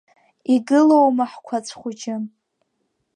Игылоума 0.53 1.25
ҳқәацә 1.31 1.73
хәыҷы? 1.79 2.15